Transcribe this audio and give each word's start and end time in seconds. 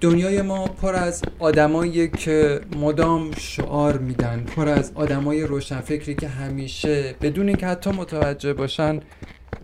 دنیای 0.00 0.42
ما 0.42 0.66
پر 0.66 0.94
از 0.94 1.22
آدمایی 1.38 2.08
که 2.08 2.60
مدام 2.76 3.30
شعار 3.32 3.98
میدن 3.98 4.44
پر 4.44 4.68
از 4.68 4.92
آدمای 4.94 5.42
روشنفکری 5.42 6.14
که 6.14 6.28
همیشه 6.28 7.14
بدون 7.20 7.48
اینکه 7.48 7.66
حتی 7.66 7.90
متوجه 7.90 8.52
باشن 8.52 9.00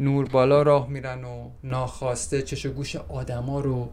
نور 0.00 0.28
بالا 0.28 0.62
راه 0.62 0.88
میرن 0.88 1.24
و 1.24 1.50
ناخواسته 1.64 2.42
چش 2.42 2.66
و 2.66 2.70
گوش 2.72 2.96
آدما 2.96 3.60
رو 3.60 3.90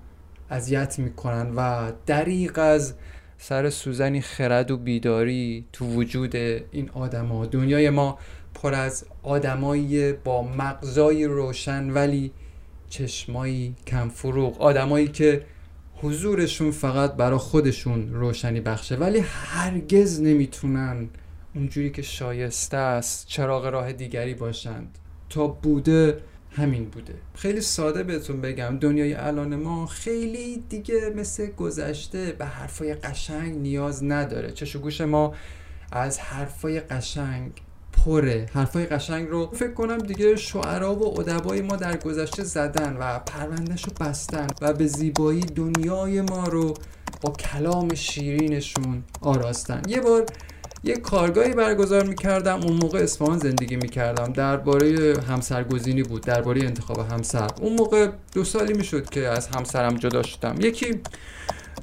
اذیت 0.49 0.99
می‌کنن 0.99 1.55
و 1.55 1.91
دریق 2.05 2.60
از 2.60 2.94
سر 3.38 3.70
سوزنی 3.70 4.21
خرد 4.21 4.71
و 4.71 4.78
بیداری 4.78 5.66
تو 5.73 5.86
وجود 5.86 6.36
این 6.36 6.89
آدما. 6.94 7.46
دنیای 7.46 7.89
ما 7.89 8.18
پر 8.54 8.73
از 8.73 9.05
آدمایی 9.23 10.14
با 10.14 10.42
مغزای 10.42 11.26
روشن 11.26 11.89
ولی 11.89 12.32
چشمایی 12.89 13.76
کم 13.88 14.10
فروغ 14.10 14.62
آدمایی 14.62 15.08
که 15.08 15.46
حضورشون 16.02 16.71
فقط 16.71 17.13
برا 17.13 17.38
خودشون 17.38 18.13
روشنی 18.13 18.62
بخشه 18.62 18.95
ولی 18.95 19.20
هرگز 19.20 20.21
نمی‌تونن 20.21 21.09
اونجوری 21.55 21.89
که 21.89 22.02
شایسته 22.02 22.77
است 22.77 23.27
چراغ 23.27 23.66
راه 23.66 23.93
دیگری 23.93 24.34
باشند. 24.34 24.98
تا 25.29 25.48
بوده 25.48 26.17
همین 26.52 26.85
بوده. 26.85 27.13
خیلی 27.35 27.62
ساده 27.62 28.03
بهتون 28.03 28.41
بگم 28.41 28.77
دنیای 28.79 29.13
الان 29.13 29.55
ما 29.55 29.85
خیلی 29.85 30.63
دیگه 30.70 31.13
مثل 31.16 31.45
گذشته 31.48 32.31
به 32.31 32.45
حرفای 32.45 32.93
قشنگ 32.93 33.55
نیاز 33.55 34.04
نداره. 34.04 34.52
چش 34.52 34.77
گوش 34.77 35.02
ما 35.02 35.34
از 35.91 36.20
حرفای 36.20 36.79
قشنگ 36.79 37.52
پره 38.05 38.46
حرفای 38.54 38.86
قشنگ 38.86 39.28
رو 39.28 39.50
فکر 39.54 39.73
کنم 39.73 39.98
دیگه 39.98 40.36
شعرا 40.36 40.96
و 40.96 41.20
ادبای 41.20 41.62
ما 41.62 41.76
در 41.76 41.98
گذشته 41.98 42.44
زدن 42.44 42.98
و 43.00 43.20
پروندهش 43.20 43.84
رو 43.84 43.91
بستن 44.00 44.48
و 44.62 44.74
به 44.74 44.88
زیبایی 44.88 45.41
دنیای 45.41 46.22
ما 46.22 46.48
رو 46.48 46.74
با 47.22 47.30
کلام 47.32 47.94
شیرینشون 47.94 49.04
آراستن. 49.22 49.82
یه 49.88 50.02
بار 50.02 50.26
یه 50.84 50.98
کارگاهی 50.98 51.54
برگزار 51.54 52.04
می‌کردم 52.04 52.62
اون 52.62 52.74
موقع 52.74 52.99
اصفهان 52.99 53.40
زندگی 53.40 53.76
می‌کردم. 53.76 54.34
درباره 54.34 55.21
همسرگزینی 55.30 56.04
بود 56.04 56.21
درباره 56.21 56.63
انتخاب 56.65 56.99
همسر. 57.12 57.48
اون 57.62 57.74
موقع 57.74 58.08
دو 58.34 58.43
سالی 58.43 58.74
می‌شد 58.74 59.10
که 59.10 59.27
از 59.27 59.48
همسرم 59.48 59.96
جدا 59.96 60.24
شدم. 60.24 60.55
یکی 60.60 60.99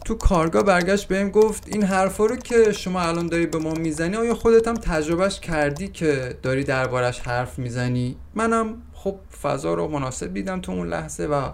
تو 0.05 0.14
کارگاه 0.14 0.62
برگشت 0.62 1.08
بهم 1.08 1.31
گفت 1.31 1.69
این 1.69 1.83
حرفا 1.83 2.27
رو 2.27 2.36
که 2.36 2.72
شما 2.72 3.00
الان 3.00 3.27
داری 3.27 3.47
به 3.47 3.58
ما 3.58 3.75
می‌زنی 3.75 4.17
آیا 4.17 4.34
خودت 4.34 4.69
هم 4.69 4.75
تجربهش 4.75 5.41
کردی 5.41 5.89
که 5.89 6.36
داری 6.42 6.64
دربارش 6.64 7.20
حرف 7.20 7.58
می‌زنی؟ 7.58 8.16
منم 8.34 8.83
خب 8.92 9.16
فضا 9.42 9.75
رو 9.75 9.89
مناسب 9.89 10.34
دیدم 10.34 10.61
تو 10.61 10.72
اون 10.72 10.89
لحظه 10.89 11.27
و 11.27 11.50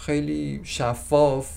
خیلی 0.00 0.60
شفاف 0.64 1.50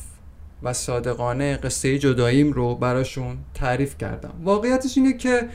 و 0.63 0.73
صادقانه 0.73 1.57
قصه 1.57 1.97
جداییم 1.97 2.53
رو 2.53 2.75
براشون 2.75 3.37
تعریف 3.53 3.97
کردم. 3.97 4.33
واقعیتش 4.43 4.97
اینه 4.97 5.13
که 5.13 5.49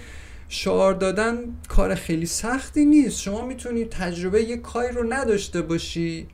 شعار 0.49 0.95
دادن 0.95 1.39
کار 1.69 1.95
خیلی 1.95 2.27
سختی 2.27 2.85
نیست. 2.85 3.21
شما 3.21 3.47
می‌تونی 3.47 3.85
تجربه 3.85 4.43
یک 4.43 4.63
کاری 4.63 4.95
رو 4.95 5.13
نداشته 5.13 5.63
باشی 5.63 6.29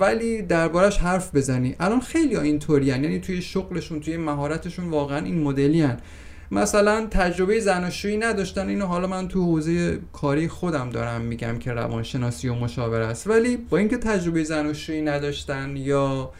ولی 0.00 0.42
دربارش 0.42 0.98
حرف 0.98 1.34
بزنی. 1.34 1.76
الان 1.80 2.00
خیلی 2.00 2.34
ها 2.34 2.42
اینطوری 2.42 2.86
یعنی 2.86 3.20
توی 3.20 3.42
شغلشون 3.42 4.00
توی 4.00 4.16
مهارتشون 4.16 4.90
واقعا 4.90 5.24
این 5.24 5.42
مدلی 5.42 5.82
هن. 5.82 5.96
مثلا 6.50 7.06
تجربه 7.10 7.60
زناشویی 7.60 8.16
نداشتن. 8.16 8.68
اینو 8.68 8.86
حالا 8.86 9.06
من 9.06 9.28
تو 9.28 9.44
حوزه 9.44 9.98
کاری 10.12 10.48
خودم 10.48 10.90
دارم 10.90 11.20
میگم 11.20 11.58
که 11.58 11.72
روانشناسی 11.72 12.48
و 12.48 12.54
مشاور 12.54 13.00
است. 13.00 13.26
ولی 13.26 13.56
با 13.56 13.78
اینکه 13.78 13.96
تجربه 13.96 14.44
زناشویی 14.44 15.02
نداشتن 15.02 15.76
یا 15.76 16.32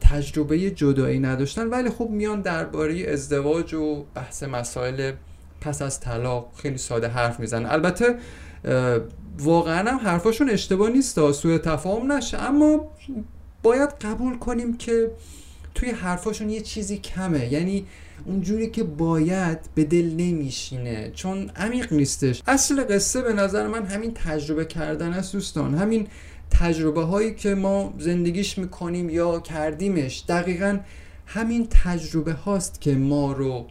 تجربه 0.00 0.70
جدایی 0.70 1.18
نداشتن 1.18 1.66
ولی 1.66 1.90
خب 1.90 2.08
میان 2.10 2.40
درباره 2.40 3.04
ازدواج 3.08 3.74
و 3.74 4.04
بحث 4.14 4.42
مسائل 4.42 5.12
پس 5.60 5.82
از 5.82 6.00
طلاق 6.00 6.52
خیلی 6.56 6.78
ساده 6.78 7.08
حرف 7.08 7.40
می‌زنن. 7.40 7.66
البته 7.66 8.14
واقعا 9.38 9.90
هم 9.90 9.98
حرفاشون 9.98 10.50
اشتباه 10.50 10.90
نیست 10.90 11.32
سوء 11.32 11.58
تفاهم 11.58 12.12
نشه. 12.12 12.38
اما 12.38 12.90
باید 13.62 13.90
قبول 13.90 14.38
کنیم 14.38 14.76
که 14.76 15.10
توی 15.74 15.90
حرفاشون 15.90 16.50
یه 16.50 16.60
چیزی 16.60 16.98
کمه. 16.98 17.52
یعنی 17.52 17.86
اونجوری 18.24 18.70
که 18.70 18.84
باید 18.84 19.58
به 19.74 19.84
دل 19.84 20.14
نمیشینه. 20.16 21.10
چون 21.14 21.50
عمیق 21.56 21.92
نیستش. 21.92 22.42
اصل 22.46 22.84
قصه 22.84 23.22
به 23.22 23.32
نظر 23.32 23.68
من 23.68 23.86
همین 23.86 24.14
تجربه 24.14 24.64
کردن 24.64 25.12
است 25.12 25.32
دوستان. 25.32 25.74
همین 25.74 26.06
تجربه 26.50 27.02
هایی 27.02 27.34
که 27.34 27.54
ما 27.54 27.94
زندگیش 27.98 28.58
می‌کنیم 28.58 29.10
یا 29.10 29.40
کردیمش 29.40 30.24
دقیقا 30.28 30.78
همین 31.26 31.66
تجربه 31.70 32.32
هاست 32.32 32.80
که 32.80 32.94
ما 32.94 33.32
رو 33.32 33.66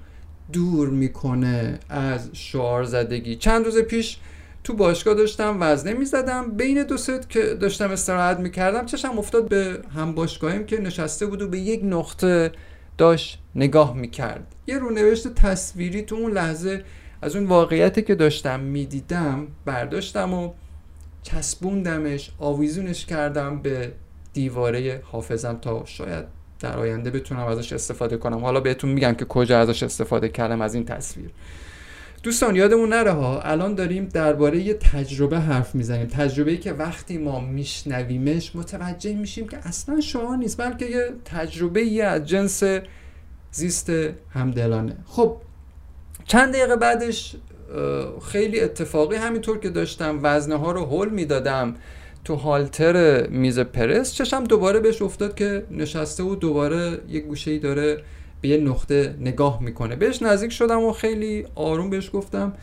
دور 0.51 0.89
می‌کنه 0.89 1.79
از 1.89 2.29
شعار 2.33 2.83
زدگی. 2.83 3.35
چند 3.35 3.65
روز 3.65 3.77
پیش 3.77 4.17
تو 4.63 4.73
باشگاه 4.73 5.13
داشتم 5.13 5.57
وزنه 5.59 5.93
می‌زدم. 5.93 6.51
بین 6.51 6.83
دو 6.83 6.97
ست 6.97 7.29
که 7.29 7.43
داشتم 7.43 7.91
استراحت 7.91 8.39
می‌کردم 8.39 8.85
چشم 8.85 9.17
افتاد 9.19 9.49
به 9.49 9.79
هم 9.95 10.15
باشگاهیم 10.15 10.65
که 10.65 10.81
نشسته 10.81 11.25
بود 11.25 11.41
و 11.41 11.47
به 11.47 11.59
یک 11.59 11.81
نقطه 11.83 12.51
داشت 12.97 13.39
نگاه 13.55 13.95
می‌کرد. 13.95 14.55
یه 14.67 14.79
رونوشت 14.79 15.27
تصویری 15.27 16.01
تو 16.01 16.15
اون 16.15 16.31
لحظه 16.31 16.83
از 17.21 17.35
اون 17.35 17.45
واقعیتی 17.45 18.01
که 18.01 18.15
داشتم 18.15 18.59
می‌دیدم 18.59 19.47
برداشتم 19.65 20.33
و 20.33 20.53
چسبوندمش 21.23 22.31
آویزونش 22.39 23.05
کردم 23.05 23.61
به 23.61 23.91
دیواره 24.33 25.01
حافظم 25.11 25.57
تا 25.61 25.85
شاید 25.85 26.25
در 26.59 26.77
آینده 26.77 27.11
بتونم 27.11 27.45
ازش 27.45 27.73
استفاده 27.73 28.17
کنم. 28.17 28.39
حالا 28.39 28.59
بهتون 28.59 28.89
میگم 28.89 29.13
که 29.13 29.25
کجا 29.25 29.59
ازش 29.59 29.83
استفاده 29.83 30.29
کردم 30.29 30.61
از 30.61 30.75
این 30.75 30.85
تصویر. 30.85 31.29
دوستان 32.23 32.55
یادمون 32.55 32.89
نره 32.89 33.11
ها 33.11 33.41
الان 33.41 33.75
داریم 33.75 34.05
درباره 34.05 34.59
یه 34.59 34.73
تجربه 34.73 35.39
حرف 35.39 35.75
می‌زنیم. 35.75 36.07
تجربه 36.07 36.51
ای 36.51 36.57
که 36.57 36.73
وقتی 36.73 37.17
ما 37.17 37.39
میشنویمش 37.39 38.55
متوجه 38.55 39.13
میشیم 39.13 39.47
که 39.47 39.57
اصلا 39.57 40.01
شما 40.01 40.35
نیست 40.35 40.61
بلکه 40.61 40.85
یه 40.85 41.09
تجربه 41.25 41.83
یه 41.83 42.03
از 42.03 42.25
جنس 42.25 42.63
زیست 43.51 43.89
همدلانه. 44.33 44.97
خب 45.05 45.37
چند 46.25 46.53
دقیقه 46.53 46.75
بعدش 46.75 47.35
خیلی 48.31 48.59
اتفاقی 48.59 49.15
همینطور 49.15 49.59
که 49.59 49.69
داشتم 49.69 50.19
وزنه 50.23 50.55
ها 50.55 50.71
رو 50.71 50.85
هل 50.85 51.09
می‌دادم 51.09 51.75
تو 52.25 52.35
هالتر 52.35 53.27
میز 53.27 53.59
پرس. 53.59 54.13
چشم 54.13 54.43
دوباره 54.43 54.79
بهش 54.79 55.01
افتاد 55.01 55.35
که 55.35 55.63
نشسته 55.71 56.23
و 56.23 56.35
دوباره 56.35 56.99
یه 57.09 57.19
گوشه 57.19 57.51
ای 57.51 57.59
داره 57.59 58.01
به 58.41 58.47
یه 58.47 58.57
نقطه 58.57 59.15
نگاه 59.19 59.63
می‌کنه. 59.63 59.95
بهش 59.95 60.21
نزدیک 60.21 60.51
شدم 60.51 60.83
و 60.83 60.91
خیلی 60.91 61.45
آروم 61.55 61.89
بهش 61.89 62.09
گفتم. 62.13 62.53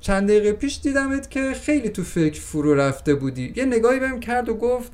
چند 0.00 0.28
دقیقه 0.28 0.52
پیش 0.52 0.80
دیدمت 0.80 1.30
که 1.30 1.52
خیلی 1.52 1.88
تو 1.88 2.02
فکر 2.02 2.40
فرو 2.40 2.74
رفته 2.74 3.14
بودی. 3.14 3.52
یه 3.56 3.64
نگاهی 3.64 4.00
بهم 4.00 4.20
کرد 4.20 4.48
و 4.48 4.54
گفت 4.54 4.92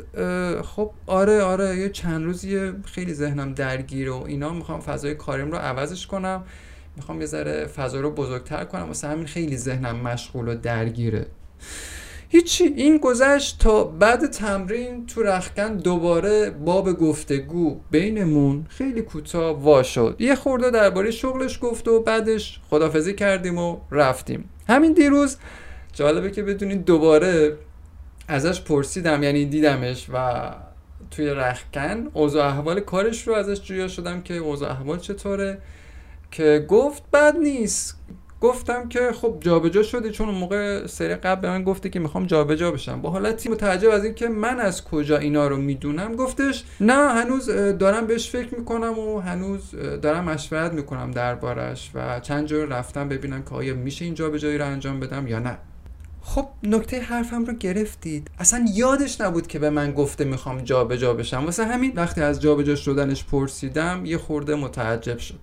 خب 0.63 0.91
آره 1.07 1.43
آره 1.43 1.77
یه 1.77 1.89
چند 1.89 2.25
روزی 2.25 2.73
خیلی 2.85 3.15
ذهنم 3.15 3.55
درگیر 3.55 4.11
و 4.11 4.25
اینا. 4.27 4.53
می‌خوام 4.53 4.81
فضای 4.81 5.15
کاریم 5.15 5.51
رو 5.51 5.59
عوضش 5.59 6.07
کنم. 6.07 6.45
می‌خوام 6.97 7.21
یه 7.21 7.27
ذره 7.27 7.67
فضا 7.67 8.01
رو 8.01 8.11
بزرگتر 8.11 8.65
کنم. 8.65 8.83
واسه 8.83 9.09
همین 9.09 9.27
خیلی 9.27 9.57
ذهنم 9.57 9.97
مشغول 9.97 10.49
و 10.49 10.55
درگیره. 10.55 11.27
هیچی. 12.33 12.65
این 12.65 12.99
گذشت 12.99 13.59
تا 13.59 13.85
بعد 13.85 14.27
تمرین 14.27 15.07
تو 15.07 15.23
رخکن 15.23 15.77
دوباره 15.77 16.51
باب 16.51 16.93
گفتگو 16.93 17.81
بینمون 17.91 18.67
خیلی 18.69 19.03
کوتاه 19.03 19.63
وا 19.63 19.83
شد. 19.83 20.17
یه 20.19 20.35
خورده 20.35 20.71
درباره 20.71 21.11
شغلش 21.11 21.59
گفت 21.63 21.89
و 21.89 22.03
بعدش 22.03 22.61
خدافزی 22.71 23.15
کردیم 23.15 23.59
و 23.59 23.77
رفتیم. 23.91 24.49
همین 24.69 24.93
دیروز 24.93 25.37
جالبه 25.93 26.31
که 26.31 26.43
بدونید 26.43 26.85
دوباره 26.85 27.57
ازش 28.29 28.61
پرسیدم 28.61 29.23
یعنی 29.23 29.45
دیدمش 29.45 30.07
و 30.13 30.51
توی 31.11 31.27
رخکن 31.31 32.09
اوضاع 32.13 32.47
احوال 32.47 32.81
کارش 32.81 33.29
رو 33.29 33.35
ازش 33.35 33.63
جویا 33.63 33.89
شدم 33.89 34.23
که 34.23 34.35
اوضاع 34.35 34.71
احوال 34.71 34.99
چطوره 34.99 35.59
که 36.31 36.67
گفت 36.69 37.03
بد 37.13 37.37
نیست. 37.37 37.97
گفتم 38.41 38.89
که 38.89 39.13
خب 39.13 39.37
جابجا 39.41 39.83
شده 39.83 40.11
چون 40.11 40.29
اون 40.29 40.39
موقع 40.39 40.87
سری 40.87 41.15
قبل 41.15 41.41
به 41.41 41.49
من 41.49 41.65
گفته 41.65 41.89
که 41.89 41.99
می‌خوام 41.99 42.27
جابجا 42.27 42.71
بشم. 42.71 43.01
با 43.01 43.11
حالتی 43.11 43.49
متعجب 43.49 43.91
از 43.91 44.05
اینکه 44.05 44.29
من 44.29 44.61
از 44.61 44.85
کجا 44.85 45.19
اینا 45.19 45.49
رو 45.49 45.57
می‌دونم 45.57 46.17
گفتش 46.17 46.65
نه 46.81 46.95
هنوز 46.95 47.51
دارم 47.51 48.07
بهش 48.07 48.31
فکر 48.31 48.55
می‌کنم 48.55 48.99
و 48.99 49.21
هنوز 49.21 49.71
دارم 50.03 50.25
مشورت 50.25 50.73
می‌کنم 50.73 51.11
دربارش 51.11 51.91
و 51.95 52.21
چند 52.21 52.47
جور 52.47 52.65
رفتم 52.65 53.09
ببینم 53.09 53.43
که 53.43 53.55
آیا 53.55 53.75
میشه 53.75 54.05
این 54.05 54.15
جابجایی 54.15 54.59
رو 54.59 54.67
انجام 54.67 55.01
بدم 55.01 55.27
یا 55.27 55.39
نه. 55.39 55.59
خب 56.23 56.49
نکته 56.63 57.01
حرفم 57.01 57.45
رو 57.45 57.53
گرفتید. 57.53 58.31
اصلا 58.39 58.67
یادش 58.75 59.21
نبود 59.21 59.47
که 59.47 59.59
به 59.59 59.71
من 59.71 59.93
گفته 59.93 60.25
می‌خوام 60.25 60.61
جابجا 60.61 61.15
بشم. 61.15 61.45
واسه 61.45 61.65
همین 61.65 61.93
وقتی 61.97 62.21
از 62.21 62.41
جابجا 62.41 62.75
شدنش 62.77 63.25
پرسیدم 63.25 64.03
یه 64.05 64.19
خورده 64.19 64.55
متعجب 64.55 65.19
شد. 65.19 65.39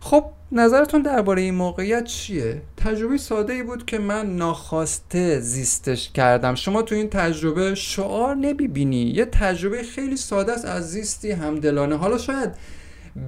خب 0.00 0.24
نظرتون 0.52 1.02
درباره 1.02 1.42
این 1.42 1.54
موقعیت 1.54 2.04
چیه؟ 2.04 2.62
تجربه 2.76 3.16
ساده 3.18 3.52
ای 3.52 3.62
بود 3.62 3.86
که 3.86 3.98
من 3.98 4.36
ناخواسته 4.36 5.40
زیستش 5.40 6.10
کردم. 6.10 6.54
شما 6.54 6.82
تو 6.82 6.94
این 6.94 7.08
تجربه 7.08 7.74
شعار 7.74 8.34
نمی‌بینی. 8.34 9.02
یه 9.02 9.24
تجربه 9.24 9.82
خیلی 9.82 10.16
ساده 10.16 10.52
است 10.52 10.64
از 10.64 10.90
زیستی 10.90 11.30
همدلانه. 11.30 11.96
حالا 11.96 12.18
شاید 12.18 12.50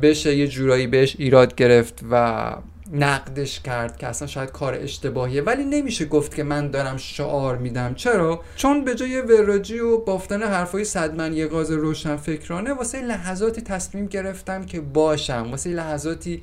بشه 0.02 0.37
یه 0.37 0.49
جورایی 0.49 0.87
بهش 0.87 1.17
ایراد 1.19 1.55
گرفت 1.55 2.00
و 2.11 2.52
نقدش 2.92 3.60
کرد 3.60 3.96
که 3.96 4.06
اصلا 4.06 4.28
شاید 4.28 4.50
کار 4.50 4.75
اشتباهیه. 4.75 5.42
ولی 5.42 5.64
نمیشه 5.64 6.04
گفت 6.04 6.34
که 6.34 6.42
من 6.42 6.70
دارم 6.70 6.96
شعار 6.96 7.58
میدم. 7.58 7.94
چرا؟ 7.94 8.40
چون 8.56 8.84
به 8.84 8.94
جای 8.94 9.20
وراجی 9.20 9.78
و 9.78 9.98
بافتن 9.98 10.42
حرفای 10.42 10.84
صدمن 10.84 11.32
یه 11.32 11.46
غاز 11.46 11.70
روشن 11.70 12.16
فکرانه 12.16 12.72
واسه 12.72 13.02
لحظاتی 13.02 13.60
تصمیم 13.60 14.06
گرفتم 14.06 14.64
که 14.64 14.81
باشم. 14.81 15.46
واسه 15.50 15.70
لحظاتی 15.70 16.42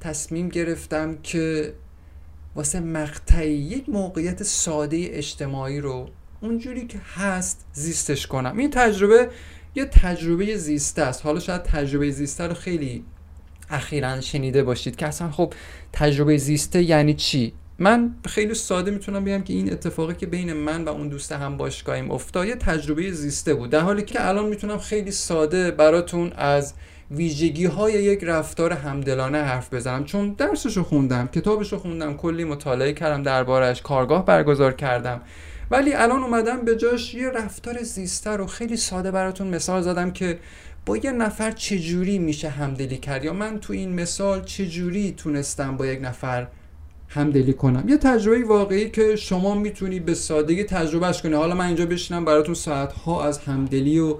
تصمیم 0.00 0.48
گرفتم 0.48 1.18
که 1.22 1.72
واسه 2.54 2.80
مقطعی 2.80 3.52
یک 3.52 3.88
موقعیت 3.88 4.42
ساده 4.42 5.08
اجتماعی 5.10 5.80
رو 5.80 6.08
اونجوری 6.40 6.86
که 6.86 6.98
هست 7.14 7.66
زیستش 7.72 8.26
کنم. 8.26 8.58
این 8.58 8.70
تجربه 8.70 9.28
یه 9.74 9.84
تجربه 9.84 10.56
زیسته 10.56 11.02
است. 11.02 11.22
حالا 11.22 11.40
شاید 11.40 11.62
تجربه 11.62 12.10
زیسته 12.10 12.46
رو 12.46 12.54
خیلی 12.54 13.04
اخیرا 13.70 14.20
شنیده 14.20 14.62
باشید 14.62 14.96
که 14.96 15.06
اصلا 15.06 15.30
خب 15.30 15.52
تجربه 15.92 16.36
زیسته 16.36 16.82
یعنی 16.82 17.14
چی؟ 17.14 17.52
من 17.78 18.14
خیلی 18.26 18.54
ساده 18.54 18.90
می‌تونم 18.90 19.24
بگم 19.24 19.42
که 19.42 19.52
این 19.52 19.72
اتفاقی 19.72 20.14
که 20.14 20.26
بین 20.26 20.52
من 20.52 20.84
و 20.84 20.88
اون 20.88 21.08
دوست 21.08 21.32
هم 21.32 21.56
باشگاهیم 21.56 22.10
افتاد 22.10 22.46
یه 22.46 22.54
تجربه 22.54 23.10
زیسته 23.10 23.54
بود. 23.54 23.70
در 23.70 23.80
حالی 23.80 24.02
که 24.02 24.28
الان 24.28 24.48
می‌تونم 24.48 24.78
خیلی 24.78 25.10
ساده 25.10 25.70
براتون 25.70 26.32
از 26.32 26.74
ویژگی 27.10 27.66
های 27.66 27.92
یک 27.92 28.24
رفتار 28.24 28.72
همدلانه 28.72 29.38
حرف 29.38 29.74
بزنم. 29.74 30.04
چون 30.04 30.32
درسشو 30.32 30.82
خوندم 30.82 31.26
کتابشو 31.26 31.78
خوندم 31.78 32.16
کلی 32.16 32.44
مطالعه 32.44 32.92
کردم 32.92 33.22
دربارش 33.22 33.82
کارگاه 33.82 34.24
برگزار 34.24 34.72
کردم. 34.72 35.20
ولی 35.70 35.94
الان 35.94 36.22
اومدم 36.22 36.64
به 36.64 36.76
جاش 36.76 37.14
یه 37.14 37.30
رفتار 37.30 37.82
زیسته 37.82 38.30
رو 38.30 38.46
خیلی 38.46 38.76
ساده 38.76 39.10
براتون 39.10 39.46
مثال 39.46 39.82
زدم 39.82 40.10
که 40.10 40.38
با 40.86 40.96
یه 40.96 41.12
نفر 41.12 41.50
چجوری 41.50 42.18
میشه 42.18 42.48
همدلی 42.48 42.96
کرد؟ 42.96 43.24
یا 43.24 43.32
من 43.32 43.60
تو 43.60 43.72
این 43.72 43.92
مثال 43.92 44.44
چجوری 44.44 45.12
تونستم 45.12 45.76
با 45.76 45.86
یک 45.86 46.00
نفر 46.02 46.46
همدلی 47.08 47.52
کنم؟ 47.52 47.88
یه 47.88 47.96
تجربه 47.96 48.44
واقعی 48.44 48.90
که 48.90 49.16
شما 49.16 49.54
می‌تونی 49.54 50.00
به 50.00 50.14
سادگی 50.14 50.64
تجربهش 50.64 51.22
کنی. 51.22 51.32
حالا 51.32 51.54
من 51.54 51.66
اینجا 51.66 51.86
بشینم 51.86 52.24
براتون 52.24 52.54
ساعتها 52.54 53.24
از 53.24 53.38
همدلی 53.38 53.98
و 53.98 54.16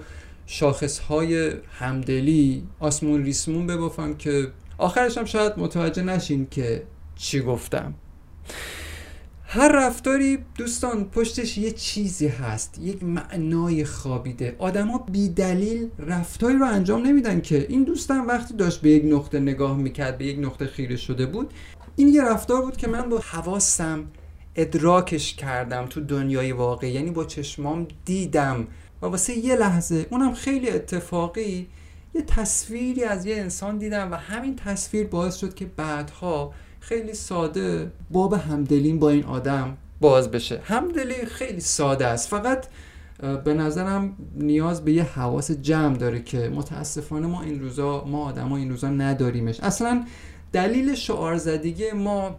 شاخصهای 0.46 1.52
همدلی 1.78 2.62
آسمون 2.80 3.24
ریسمون 3.24 3.66
ببافم 3.66 4.14
که 4.14 4.48
آخرش 4.78 5.18
هم 5.18 5.24
شاید 5.24 5.52
متوجه 5.56 6.02
نشین 6.02 6.46
که 6.50 6.82
چی 7.16 7.40
گفتم. 7.40 7.94
هر 9.54 9.72
رفتاری 9.72 10.38
دوستان 10.58 11.04
پشتش 11.04 11.58
یه 11.58 11.70
چیزی 11.70 12.28
هست 12.28 12.78
یک 12.78 13.04
معنای 13.04 13.84
خوابیده. 13.84 14.56
آدما 14.58 14.98
بی 15.12 15.28
دلیل 15.28 15.88
رفتاری 15.98 16.58
رو 16.58 16.66
انجام 16.66 17.06
نمیدن 17.06 17.40
که. 17.40 17.66
این 17.68 17.84
دوستان 17.84 18.26
وقتی 18.26 18.54
داشت 18.54 18.80
به 18.80 18.90
یک 18.90 19.04
نقطه 19.06 19.40
نگاه 19.40 19.76
می‌کرد 19.76 20.18
به 20.18 20.24
یک 20.24 20.38
نقطه 20.38 20.66
خیره 20.66 20.96
شده 20.96 21.26
بود. 21.26 21.54
این 21.96 22.08
یه 22.08 22.22
رفتار 22.22 22.62
بود 22.62 22.76
که 22.76 22.88
من 22.88 23.08
با 23.08 23.18
حواسم 23.18 24.04
ادراکش 24.56 25.34
کردم 25.34 25.86
تو 25.86 26.00
دنیای 26.00 26.52
واقعی. 26.52 26.90
یعنی 26.90 27.10
با 27.10 27.24
چشمام 27.24 27.86
دیدم. 28.04 28.66
و 29.02 29.06
واسه 29.06 29.38
یه 29.38 29.56
لحظه 29.56 30.06
اونم 30.10 30.34
خیلی 30.34 30.70
اتفاقی 30.70 31.66
یه 32.14 32.22
تصویری 32.22 33.04
از 33.04 33.26
یه 33.26 33.36
انسان 33.36 33.78
دیدم 33.78 34.12
و 34.12 34.14
همین 34.14 34.56
تصویر 34.56 35.06
باعث 35.06 35.36
شد 35.36 35.54
که 35.54 35.66
بعدها 35.76 36.52
خیلی 36.88 37.14
ساده. 37.14 37.92
باب 38.10 38.32
همدلیم 38.32 38.98
با 38.98 39.10
این 39.10 39.24
آدم 39.24 39.76
باز 40.00 40.30
بشه. 40.30 40.60
همدلی 40.64 41.26
خیلی 41.26 41.60
ساده 41.60 42.06
است. 42.06 42.28
فقط 42.28 42.66
به 43.44 43.54
نظرم 43.54 44.16
نیاز 44.36 44.84
به 44.84 44.92
یه 44.92 45.02
حواس 45.02 45.50
جمع 45.50 45.96
داره 45.96 46.22
که 46.22 46.48
متاسفانه 46.48 47.26
ما 47.26 47.42
این 47.42 47.60
روزا 47.60 48.04
ما 48.04 48.24
آدما 48.24 48.56
این 48.56 48.70
روزا 48.70 48.88
نداریمش. 48.88 49.60
اصلا 49.60 50.04
دلیل 50.52 50.94
شعار 50.94 51.36
زدگی 51.36 51.92
ما 51.92 52.36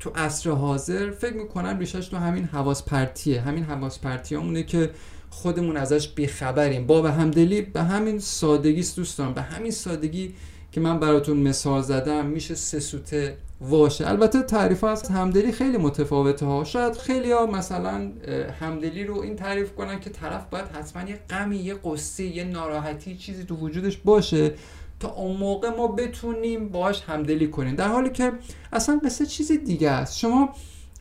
تو 0.00 0.10
عصر 0.14 0.50
حاضر 0.50 1.10
فکر 1.10 1.34
می‌کنم 1.34 1.78
ریشش 1.78 2.08
تو 2.08 2.16
همین 2.16 2.44
حواس 2.44 2.84
پرتیه 2.84 3.40
همین 3.40 3.64
حواس 3.64 3.98
پرتی 3.98 4.34
همونه 4.34 4.62
که 4.62 4.90
خودمون 5.30 5.76
ازش 5.76 6.08
بیخبریم. 6.08 6.86
با 6.86 7.02
به 7.02 7.12
همدلی 7.12 7.62
به 7.62 7.82
همین 7.82 8.18
سادگی 8.18 8.84
دوستان. 8.96 9.34
به 9.34 9.42
همین 9.42 9.70
سادگی 9.70 10.34
که 10.72 10.80
من 10.80 11.00
براتون 11.00 11.36
مثال 11.36 11.82
زدم 11.82 12.26
میشه 12.26 12.54
سه 12.54 12.80
سوته 12.80 13.36
واشه 13.60 14.08
البته 14.08 14.42
تعریف 14.42 14.84
از 14.84 15.08
همدلی 15.08 15.52
خیلی 15.52 15.78
متفاوته 15.78 16.46
ها. 16.46 16.64
شاید 16.64 16.96
خیلی 16.96 17.32
ها 17.32 17.46
مثلا 17.46 18.12
همدلی 18.60 19.04
رو 19.04 19.20
این 19.20 19.36
تعریف 19.36 19.74
کنن 19.74 20.00
که 20.00 20.10
طرف 20.10 20.44
باید 20.50 20.64
حتما 20.66 21.10
یه 21.10 21.20
غمی 21.30 21.56
یه 21.56 21.74
قصه 21.84 22.24
یه 22.24 22.44
ناراحتی 22.44 23.16
چیزی 23.16 23.44
تو 23.44 23.56
وجودش 23.56 23.96
باشه 23.96 24.54
تا 25.00 25.08
اون 25.08 25.36
موقع 25.36 25.76
ما 25.76 25.86
بتونیم 25.86 26.68
باش 26.68 27.02
همدلی 27.02 27.48
کنیم. 27.48 27.76
در 27.76 27.88
حالی 27.88 28.10
که 28.10 28.32
اصلا 28.72 29.00
قصه 29.04 29.26
چیزی 29.26 29.58
دیگه 29.58 29.90
است. 29.90 30.18
شما 30.18 30.54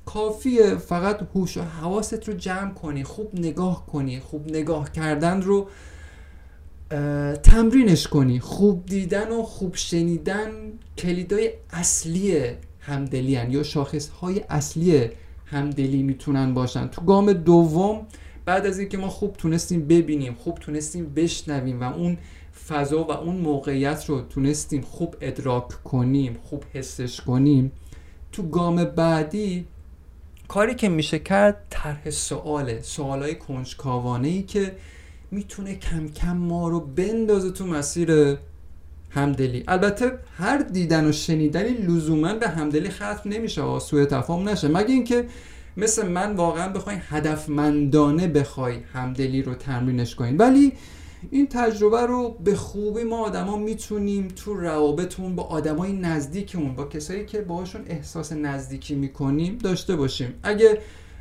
کافیه 0.06 0.76
فقط 0.76 1.20
هوش 1.36 1.58
و 1.58 1.62
حواست 1.62 2.28
رو 2.28 2.34
جمع 2.34 2.74
کنی 2.74 3.04
خوب 3.04 3.30
نگاه 3.34 3.88
کنی 3.88 4.20
خوب 4.20 4.52
نگاه 4.52 4.92
کردن 4.92 5.42
رو 5.42 5.68
تمرینش 7.44 8.08
کنی. 8.08 8.40
خوب 8.40 8.86
دیدن 8.86 9.32
و 9.32 9.44
خوب 9.44 9.76
شنیدن 9.76 10.50
کلیدای 10.98 11.52
اصلی 11.70 12.42
همدلی 12.80 13.36
هن 13.36 13.52
یا 13.52 13.64
شاخص 13.64 14.10
های 14.10 14.42
اصلی 14.50 15.10
همدلی 15.46 16.04
می‌تونن 16.04 16.54
باشن. 16.54 16.88
تو 16.88 17.02
گام 17.02 17.34
دوم 17.34 18.08
بعد 18.46 18.66
از 18.66 18.80
اینکه 18.80 18.98
ما 18.98 19.10
خوب 19.10 19.34
تونستیم 19.34 19.88
ببینیم 19.88 20.34
خوب 20.34 20.56
تونستیم 20.56 21.14
بشنویم 21.14 21.82
و 21.82 21.84
اون 21.84 22.18
فضا 22.68 23.04
و 23.04 23.12
اون 23.12 23.36
موقعیت 23.36 24.06
رو 24.10 24.22
تونستیم 24.22 24.82
خوب 24.82 25.16
ادراک 25.22 25.68
کنیم 25.68 26.38
خوب 26.44 26.64
حسش 26.74 27.22
کنیم 27.22 27.72
تو 28.32 28.44
گام 28.44 28.84
بعدی 28.86 29.66
کاری 30.48 30.76
که 30.76 30.90
میشه 30.90 31.20
کرد 31.20 31.66
طرح 31.70 32.10
سواله 32.10 32.82
سوالای 32.82 33.36
کنجکاوانه 33.36 34.28
ای 34.28 34.44
که 34.44 34.76
می‌تونه 35.32 35.76
کم 35.76 36.08
کم 36.08 36.38
ما 36.38 36.70
رو 36.70 36.80
بندازه 36.80 37.52
تو 37.52 37.66
مسیر 37.66 38.38
همدلی. 39.10 39.64
البته 39.68 40.20
هر 40.38 40.58
دیدن 40.58 41.08
و 41.08 41.12
شنیدنی 41.12 41.70
لزوما 41.70 42.34
به 42.34 42.48
همدلی 42.48 42.90
ختم 42.90 43.22
نمیشه 43.26 43.62
و 43.62 43.80
سوء 43.80 44.06
تفاهم 44.06 44.50
نشه. 44.50 44.68
مگه 44.68 44.92
اینکه 44.92 45.26
مثل 45.78 46.08
من 46.08 46.36
واقعا 46.36 46.74
بخوای 46.74 46.96
هدفمندانه 47.10 48.28
بخوای 48.28 48.76
همدلی 48.94 49.42
رو 49.42 49.54
تمرینش 49.54 50.16
کنین. 50.16 50.38
ولی 50.38 50.74
این 51.32 51.48
تجربه 51.48 52.02
رو 52.02 52.38
به 52.44 52.56
خوبی 52.56 53.04
ما 53.04 53.18
آدما 53.26 53.58
می‌تونیم 53.58 54.28
تو 54.28 54.54
روابطمون 54.54 55.36
با 55.36 55.44
آدمای 55.44 55.94
نزدیکمون 55.94 56.76
با 56.76 56.86
کسایی 56.86 57.26
که 57.26 57.42
باهاشون 57.42 57.82
احساس 57.88 58.34
نزدیکی 58.34 58.96
می‌کنیم 58.96 59.58
داشته 59.58 59.96
باشیم. 59.96 60.34
اگه 60.44 60.80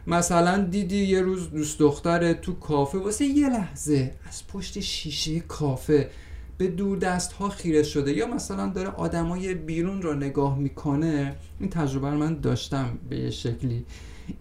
مثلا 0.08 0.58
دیدی 0.58 0.96
یه 0.96 1.20
روز 1.20 1.50
دوست 1.50 1.78
دختر 1.78 2.32
تو 2.32 2.54
کافه 2.54 2.98
واسه 2.98 3.24
یه 3.24 3.48
لحظه 3.48 4.14
از 4.28 4.46
پشت 4.46 4.80
شیشه 4.80 5.40
کافه 5.40 6.10
به 6.58 6.66
دور 6.66 6.98
دست 6.98 7.32
ها 7.32 7.48
خیره 7.48 7.82
شده. 7.82 8.12
یا 8.12 8.26
مثلا 8.26 8.66
داره 8.66 8.88
آدمای 8.88 9.54
بیرون 9.54 10.02
رو 10.02 10.14
نگاه 10.14 10.58
می‌کنه 10.58 11.36
این 11.60 11.70
تجربه 11.70 12.10
رو 12.10 12.16
من 12.16 12.34
داشتم 12.34 12.98
به 13.08 13.18
یه 13.18 13.30
شکلی. 13.30 13.84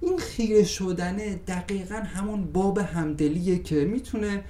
این 0.02 0.18
خیره 0.18 0.64
شدنه 0.64 1.36
دقیقا 1.36 1.96
همون 1.96 2.46
باب 2.46 2.78
همدلیه 2.78 3.60
که 3.60 3.76
می‌تونه 3.76 4.44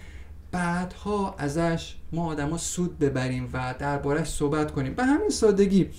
بعدها 0.51 1.35
ازش 1.37 1.95
ما 2.11 2.25
آدما 2.25 2.57
سود 2.57 2.99
ببریم 2.99 3.49
و 3.53 3.75
دربارش 3.79 4.27
صحبت 4.27 4.71
کنیم. 4.71 4.93
به 4.93 5.03
همین 5.03 5.29
سادگی 5.29 5.89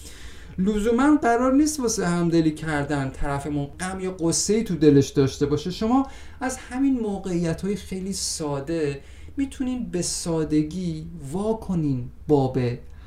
لزوما 0.58 1.16
قرار 1.22 1.52
نیست 1.52 1.80
واسه 1.80 2.06
همدلی 2.06 2.50
کردن 2.50 3.10
طرفمون 3.10 3.66
غم 3.66 4.00
یا 4.00 4.10
قصه 4.10 4.54
ای 4.54 4.64
تو 4.64 4.76
دلش 4.76 5.08
داشته 5.08 5.46
باشه. 5.46 5.70
شما 5.70 6.06
از 6.40 6.56
همین 6.56 7.00
موقعیت 7.00 7.60
های 7.62 7.76
خیلی 7.76 8.12
ساده 8.12 9.00
می‌تونین 9.36 9.90
به 9.90 10.02
سادگی 10.02 11.06
وا 11.32 11.54
کنین 11.54 12.10
باب 12.28 12.58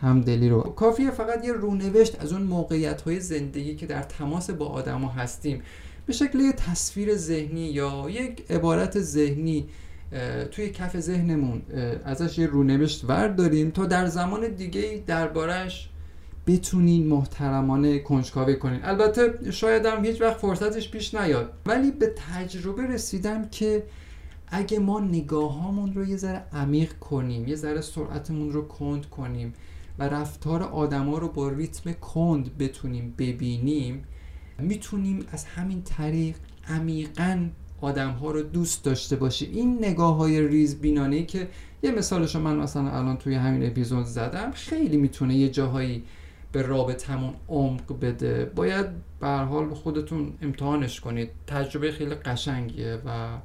همدلی 0.01 0.50
رو. 0.50 0.62
کافیه 0.62 1.12
فقط 1.12 1.46
یه 1.46 1.53
رونوشت 1.53 2.22
از 2.22 2.34
اون 2.34 2.41
موقعیت 2.41 3.01
های 3.01 3.20
زندگی 3.20 3.75
که 3.75 3.86
در 3.86 4.01
تماس 4.01 4.50
با 4.50 4.65
آدما 4.65 5.10
هستیم. 5.10 5.62
به 6.05 6.13
شکل 6.13 6.39
یه 6.39 6.51
تصویر 6.51 7.15
ذهنی 7.15 7.65
یا 7.65 8.05
یک 8.10 8.51
عبارت 8.51 9.00
ذهنی 9.00 9.65
توی 10.51 10.70
کف 10.70 11.00
ذهنمون 11.00 11.62
ازش 12.05 12.38
یه 12.38 12.48
رونوشت 12.48 13.05
ورد 13.08 13.36
داریم 13.36 13.72
تا 13.72 13.86
در 13.86 14.05
زمان 14.05 14.48
دیگه 14.48 15.03
دربارش 15.08 15.90
بتونین 16.51 17.08
محترمانه 17.08 18.00
کنجکاوی 18.00 18.55
کنین. 18.55 18.79
البته 18.84 19.51
شاید 19.51 19.86
هم 19.86 20.05
هیچ 20.05 20.22
وقت 20.22 20.38
فرصتش 20.38 20.91
پیش 20.91 21.13
نیاد. 21.13 21.53
ولی 21.65 21.91
به 21.91 22.13
تجربه 22.34 22.88
رسیدم 22.88 23.48
که 23.50 23.84
اگه 24.48 24.79
ما 24.79 25.00
نگاهامون 25.00 25.93
رو 25.93 26.05
یه 26.05 26.17
ذره 26.17 26.43
عمیق 26.53 26.93
کنیم 26.93 27.48
یه 27.48 27.55
ذره 27.55 27.81
سرعتمون 27.81 28.51
رو 28.51 28.67
کند 28.67 29.05
کنیم 29.05 29.53
و 30.00 30.03
رفتار 30.03 30.63
آدما 30.63 31.17
رو 31.17 31.27
با 31.27 31.50
ریتم 31.50 31.91
کند 31.91 32.58
بتونیم 32.58 33.13
ببینیم 33.17 34.03
می‌تونیم 34.60 35.25
از 35.31 35.46
همین 35.46 35.81
طریق 35.81 36.36
عمیقا 36.70 37.50
آدم 37.81 38.12
ها 38.12 38.31
رو 38.31 38.41
دوست 38.41 38.84
داشته 38.84 39.15
باشیم. 39.15 39.51
این 39.53 39.77
نگاه 39.86 40.15
های 40.15 40.48
ریز 40.48 40.75
بینانه 40.75 41.24
که 41.24 41.48
یه 41.84 41.91
مثالش 41.91 42.36
من 42.36 42.55
مثلا 42.55 42.89
الان 42.89 43.17
توی 43.17 43.36
همین 43.36 43.67
اپیزود 43.67 44.05
زدم 44.05 44.51
خیلی 44.51 44.98
می‌تونه 44.98 45.36
یه 45.36 45.50
جاهایی 45.50 46.03
به 46.51 46.62
رابطمون 46.62 47.34
عمق 47.50 48.00
بده. 48.01 48.46
باید 48.46 48.86
به 49.20 49.27
حال 49.27 49.74
خودتون 49.74 50.34
امتحانش 50.41 51.00
کنید. 51.00 51.29
تجربه 51.48 51.91
خیلی 51.91 52.15
قشنگیه 52.15 53.01
و 53.05 53.38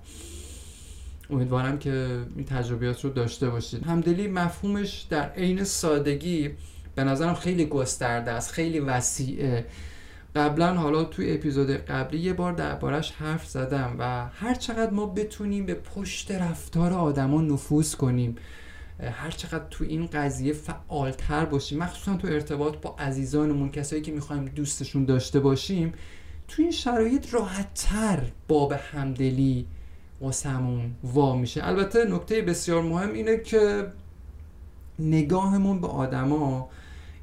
امیدوارم 1.31 1.79
که 1.79 2.21
این 2.37 2.45
تجربیات 2.45 3.05
رو 3.05 3.11
داشته 3.11 3.51
باشید. 3.51 3.87
همدلی 3.87 4.29
مفهومش 4.29 5.07
در 5.11 5.31
عین 5.31 5.65
سادگی 5.65 6.51
به 6.95 7.05
نظرم 7.05 7.35
خیلی 7.35 7.67
گسترده 7.67 8.31
است 8.31 8.53
خیلی 8.53 8.81
وسیعه. 8.81 9.67
قبلا 10.37 10.75
حالا 10.75 11.05
توی 11.05 11.35
اپیزود 11.35 11.71
قبلی 11.71 12.19
یه 12.19 12.33
بار 12.33 12.53
دربارش 12.53 13.13
حرف 13.13 13.47
زدم 13.47 13.97
و 13.99 14.27
هر 14.27 14.55
چقدر 14.55 14.91
ما 14.91 15.07
بتونیم 15.07 15.67
به 15.67 15.75
پشت 15.75 16.31
رفتار 16.31 16.93
آدما 16.93 17.41
نفوذ 17.41 17.95
کنیم 17.95 18.37
هر 19.01 19.31
چقدر 19.31 19.65
تو 19.71 19.85
این 19.85 20.07
قضیه 20.07 20.53
فعالتر 20.53 21.45
باشیم 21.45 21.79
مخصوصا 21.79 22.17
تو 22.17 22.29
ارتباط 22.29 22.77
با 22.77 22.97
عزیزانمون 22.99 23.71
کسایی 23.71 24.03
که 24.03 24.13
می‌خوایم 24.13 24.45
دوستشون 24.45 25.05
داشته 25.05 25.41
باشیم 25.41 25.93
تو 26.49 26.63
این 26.63 26.71
شرایط 26.71 27.35
راحتتر 27.35 28.23
باب 28.49 28.73
همدلی 28.73 29.67
واسمون 30.21 30.95
وا 31.05 31.37
میشه. 31.37 31.67
البته 31.67 32.05
نکته 32.05 32.43
بسیار 32.43 32.83
مهم 32.83 33.13
اینه 33.13 33.39
که 33.39 33.93
نگاهمون 34.99 35.81
به 35.81 35.87
آدما 35.87 36.71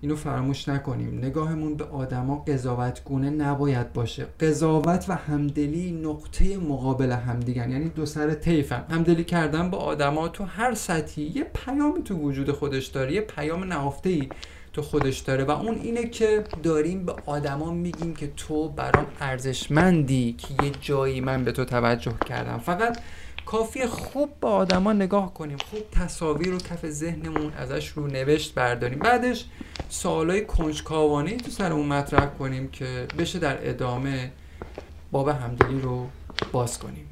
اینو 0.04 0.16
فراموش 0.16 0.70
نکنیم. 0.70 1.18
نگاهمون 1.18 1.76
به 1.76 1.84
آدما 1.84 2.36
قضاوتگونه 2.36 3.30
نباید 3.30 3.94
باشه. 3.94 4.26
قضاوت 4.40 5.06
و 5.10 5.16
همدلی 5.16 5.92
نقطه 5.92 6.58
مقابل 6.58 7.12
همدیگن. 7.12 7.72
یعنی 7.72 7.90
دو 7.90 8.06
سر 8.06 8.34
طیفن. 8.34 8.86
همدلی 8.90 9.24
کردن 9.24 9.70
با 9.70 9.78
آدما 9.78 10.28
تو 10.28 10.44
هر 10.44 10.74
سطحی. 10.74 11.32
یه 11.36 11.44
پیامی 11.44 12.04
تو 12.04 12.16
وجود 12.16 12.52
خودش 12.52 12.86
داره. 12.88 13.14
یه 13.14 13.22
پیام 13.22 13.64
نهفته 13.64 14.10
ای 14.10 14.30
تو 14.74 14.82
خودش 14.82 15.20
داره. 15.20 15.44
و 15.44 15.52
اون 15.52 15.76
اینه 15.76 16.10
که 16.10 16.44
داریم 16.64 17.06
به 17.06 17.16
آدما 17.26 17.72
میگیم 17.72 18.14
که 18.14 18.32
تو 18.38 18.70
برام 18.70 19.06
ارزشمندی 19.20 20.36
که 20.38 20.66
یه 20.66 20.72
جایی 20.82 21.22
من 21.22 21.44
به 21.44 21.52
تو 21.52 21.66
توجه 21.66 22.14
کردم. 22.26 22.58
فقط 22.58 22.98
کافی 23.46 23.86
خوب 23.86 24.30
با 24.42 24.50
آدما 24.50 24.94
نگاه 24.94 25.34
کنیم. 25.34 25.58
خوب 25.58 25.82
تصاویر 25.92 26.50
رو 26.50 26.58
کف 26.58 26.90
ذهنمون 26.90 27.54
ازش 27.58 27.88
رو 27.88 28.08
نوشت 28.08 28.54
برداریم. 28.54 29.00
بعدش 29.00 29.46
سوالای 29.94 30.46
کنجکاوانه 30.46 31.38
تو 31.38 31.52
سرمون 31.52 31.86
مطرح 31.86 32.26
کنیم 32.26 32.68
که 32.68 33.08
بشه 33.18 33.40
در 33.40 33.70
ادامه 33.70 34.32
باب 35.12 35.28
همدلی 35.28 35.82
رو 35.82 36.08
باز 36.52 36.80
کنیم. 36.80 37.10